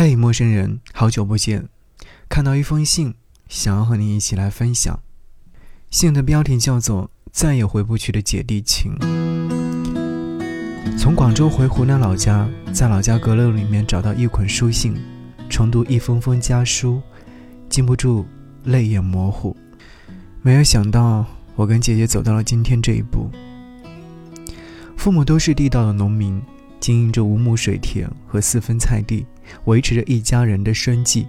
[0.00, 1.68] 嘿，陌生人，好久不见！
[2.28, 3.14] 看到一封信，
[3.48, 5.00] 想要和你一起来分享。
[5.90, 8.96] 信的标题叫做《再也回不去的姐弟情》。
[10.96, 14.94] 从广州回湖南老家，在老家阁楼里面找到一捆书信，
[15.50, 17.02] 重读一封封家书，
[17.68, 18.24] 禁不住
[18.62, 19.56] 泪眼模糊。
[20.42, 21.26] 没有想到，
[21.56, 23.28] 我跟姐姐走到了今天这一步。
[24.96, 26.40] 父母都是地道的农民。
[26.80, 29.26] 经营着五亩水田和四分菜地，
[29.64, 31.26] 维持着一家人的生计。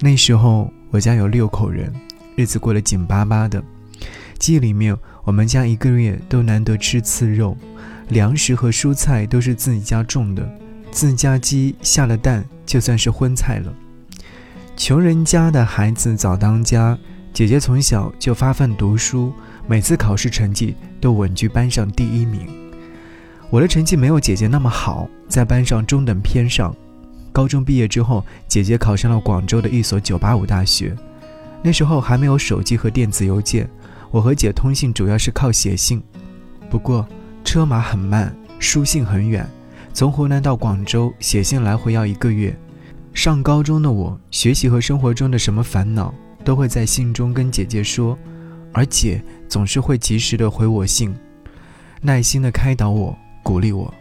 [0.00, 1.92] 那时候我家有六口人，
[2.34, 3.62] 日子过得紧巴巴的。
[4.38, 7.56] 记忆里面，我们家一个月都难得吃次肉，
[8.08, 10.46] 粮食和蔬菜都是自己家种的，
[10.90, 13.72] 自家鸡下了蛋就算是荤菜了。
[14.76, 16.98] 穷人家的孩子早当家，
[17.32, 19.32] 姐姐从小就发奋读书，
[19.66, 22.46] 每次考试成绩都稳居班上第一名。
[23.48, 26.76] 我的成绩没有姐姐那么好，在班上中等偏上。
[27.36, 30.96] 高中毕业之后，姐姐考上了广州的一所985大学。
[31.62, 33.68] 那时候还没有手机和电子邮件，
[34.10, 36.02] 我和姐通信主要是靠写信。
[36.70, 37.06] 不过
[37.44, 39.46] 车马很慢，书信很远，
[39.92, 42.58] 从湖南到广州写信来回要一个月。
[43.12, 48.18] 上高中的我，学习和生活中的什么烦恼都会在信中跟姐姐说，
[48.72, 51.14] 而姐总是会及时的回我信，
[52.00, 53.14] 耐心的开导我。
[53.42, 53.92] 鼓励我。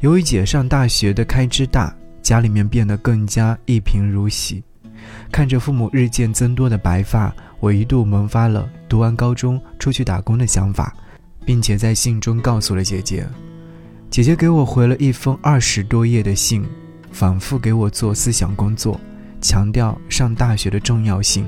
[0.00, 4.62] 由于姐上大学的开支大，家里面变得更加一贫如洗。
[5.32, 10.94] 看着父母日渐增多的白发，我一度萌发了读完高中出去打工的想法，
[11.44, 13.26] 并且在信中告诉了姐姐。
[14.10, 16.64] 姐姐给我回了一封二十多页的信，
[17.12, 19.00] 反复给我做思想工作，
[19.40, 21.46] 强调上大学的重要性，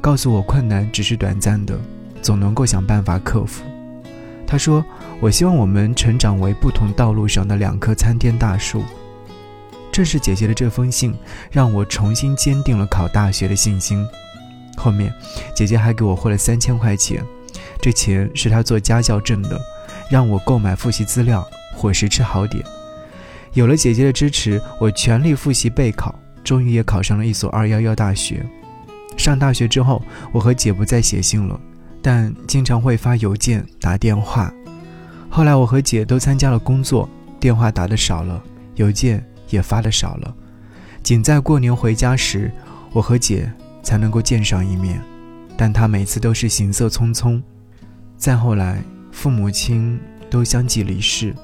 [0.00, 1.78] 告诉我困难只是短暂的，
[2.20, 3.62] 总能够想办法克服。
[4.46, 4.84] 她说
[5.20, 8.82] ：“我希望我们成长为不同道路上的两棵参天大树。”
[9.92, 11.14] 正是姐姐的这封信，
[11.50, 14.06] 让我重新坚定了考大学的信心。
[14.76, 15.12] 后面，
[15.54, 17.24] 姐姐还给我汇了三千块钱，
[17.80, 19.60] 这钱是她做家教挣的，
[20.10, 22.64] 让我购买复习资料、伙食吃好点。
[23.52, 26.14] 有了姐姐的支持，我全力复习备考，
[26.44, 28.44] 终于也考上了一所二幺幺大学。
[29.16, 30.00] 上大学之后，
[30.32, 31.60] 我和姐不再写信了。
[32.02, 34.50] 但经常会发邮件、打电话。
[35.28, 37.06] 后来我和姐都参加了工作，
[37.38, 38.42] 电话打的少了，
[38.76, 40.34] 邮件也发的少了。
[41.02, 42.50] 仅在过年回家时，
[42.92, 43.50] 我和姐
[43.82, 45.00] 才能够见上一面。
[45.56, 47.40] 但她每次都是行色匆匆。
[48.16, 50.00] 再后来，父母亲
[50.30, 51.34] 都相继离世，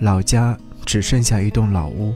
[0.00, 2.14] 老家只剩下一栋老屋。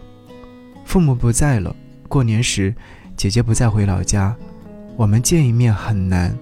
[0.84, 1.74] 父母不在了，
[2.08, 2.74] 过年时
[3.16, 4.34] 姐姐不再回老家，
[4.96, 6.34] 我们见一面很难。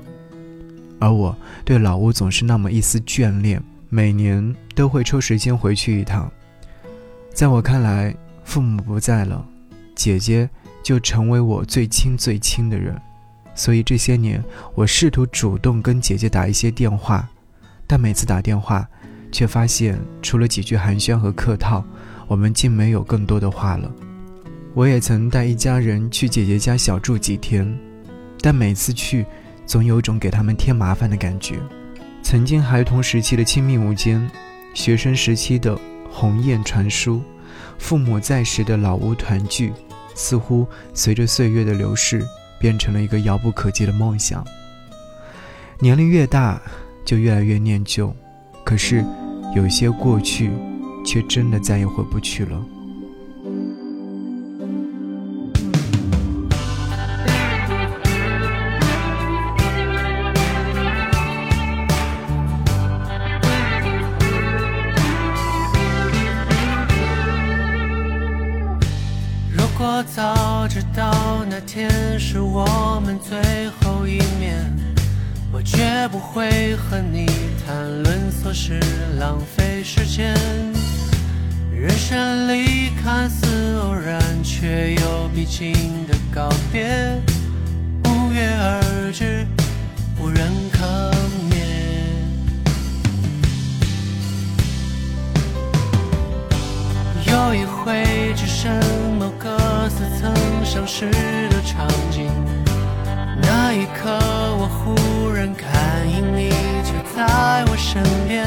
[0.99, 6.31] 而我对老屋总是那么一丝眷恋，每年都会抽时间回去一趟。
[7.33, 8.15] 在我看来，
[8.51, 9.47] 父母不在了，
[9.95, 10.51] 姐姐
[10.83, 13.01] 就成为我最亲最亲的人。
[13.55, 14.43] 所以这些年，
[14.75, 17.29] 我试图主动跟姐姐打一些电话，
[17.87, 18.85] 但每次打电话，
[19.31, 21.85] 却发现除了几句寒暄和客套，
[22.27, 23.89] 我们竟没有更多的话了。
[24.75, 27.73] 我也曾带一家人去姐姐家小住几天，
[28.41, 29.25] 但每次去。
[29.65, 31.55] 总有种给他们添麻烦的感觉。
[32.25, 34.29] 曾经孩童时期的亲密无间，
[34.75, 35.79] 学生时期的
[36.11, 37.23] 鸿雁传书，
[37.79, 39.73] 父母在时的老屋团聚，
[40.15, 42.25] 似乎随着岁月的流逝，
[42.59, 44.45] 变成了一个遥不可及的梦想。
[45.79, 46.61] 年龄越大，
[47.05, 48.15] 就越来越念旧，
[48.65, 49.05] 可是
[49.57, 50.51] 有些过去，
[51.05, 52.63] 却真的再也回不去了。
[69.83, 73.39] 我早知道那天是我们最
[73.81, 74.63] 后一面，
[75.51, 77.25] 我绝不会和你
[77.67, 78.79] 谈论琐事，
[79.19, 80.35] 浪费时间。
[81.73, 83.47] 人生里看似
[83.79, 85.73] 偶然，却又必经
[86.07, 87.19] 的告别，
[88.03, 89.47] 不约而至，
[90.21, 91.11] 无人可
[100.73, 101.05] 相识
[101.51, 102.31] 的场景，
[103.43, 104.09] 那一刻
[104.57, 105.69] 我忽然感
[106.09, 106.49] 应你
[106.85, 108.47] 就在我身边。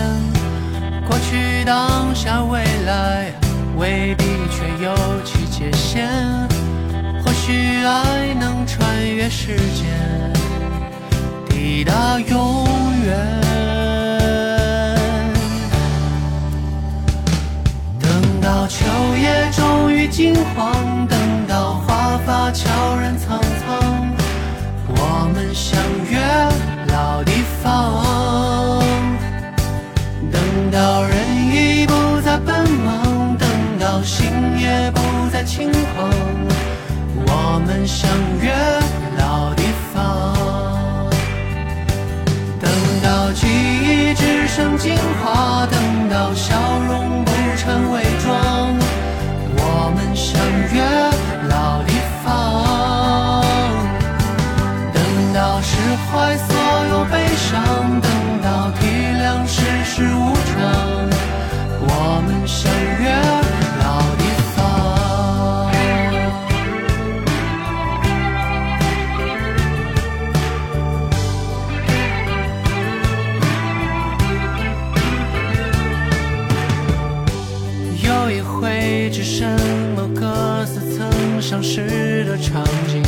[1.05, 3.29] 过去、当下、未来，
[3.75, 6.07] 未必却有其界限。
[7.21, 10.31] 或许爱能穿越时间，
[11.49, 12.65] 抵达永
[13.03, 13.41] 远。
[17.99, 18.85] 等到秋
[19.21, 21.32] 叶终于金黄，等。
[22.53, 24.15] 悄然苍苍
[24.87, 26.19] 我们相约
[26.93, 27.31] 老地
[27.63, 28.79] 方
[30.31, 31.17] 等到人
[31.51, 34.27] 已不再奔忙等到心
[34.59, 35.01] 也不
[35.31, 36.09] 再轻狂
[37.25, 38.07] 我们相
[38.39, 38.53] 约
[39.17, 41.09] 老地方
[42.61, 42.69] 等
[43.01, 46.62] 到记忆只剩精华等到笑
[79.23, 79.49] 回，只剩
[79.95, 83.01] 某个似曾相识的场景。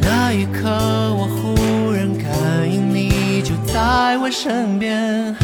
[0.00, 0.68] 那一刻，
[1.14, 2.28] 我忽然感
[2.68, 5.34] 应你就在我身边。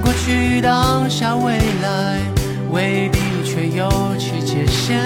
[0.00, 2.20] 过去、当下、未来，
[2.70, 5.00] 未必却有其界限。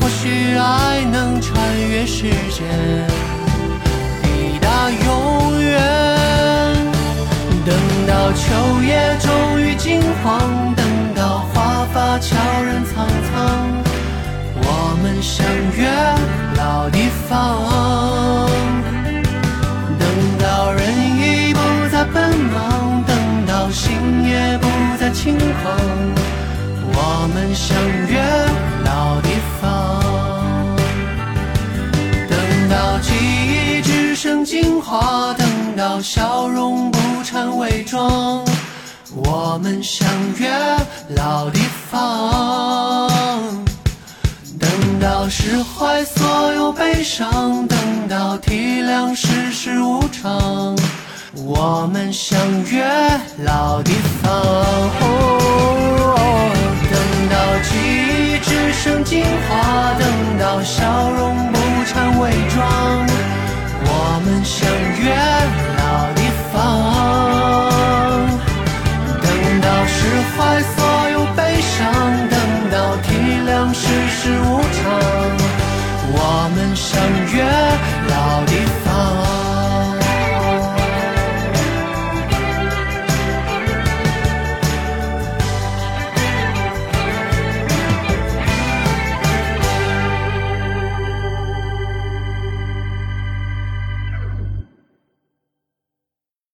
[0.00, 1.56] 或许爱能穿
[1.88, 2.66] 越时间，
[4.22, 5.80] 抵达永远。
[7.64, 7.74] 等
[8.06, 10.74] 到秋叶终于金黄，
[15.36, 15.44] 相
[15.76, 15.90] 约
[16.56, 18.48] 老地方。
[19.98, 20.06] 等
[20.38, 20.80] 到人
[21.18, 21.58] 已不
[21.90, 23.90] 再奔忙，等到心
[24.22, 25.76] 也不再轻狂，
[26.94, 27.76] 我们相
[28.06, 28.22] 约
[28.84, 30.00] 老地方。
[32.30, 32.38] 等
[32.70, 38.44] 到记忆只剩精华，等到笑容不掺伪装，
[39.16, 40.08] 我们相
[40.38, 40.48] 约
[41.16, 41.58] 老地
[41.90, 43.13] 方。
[45.28, 47.78] 释怀所有悲伤，等
[48.08, 50.76] 到体谅世事无常，
[51.34, 52.38] 我们相
[52.70, 52.84] 约
[53.44, 53.92] 老地
[54.22, 54.32] 方。
[55.00, 56.50] 哦
[56.90, 56.98] 等
[57.30, 63.06] 到记忆只剩精华，等到笑容不掺伪装，
[63.86, 64.68] 我们相
[65.02, 65.04] 约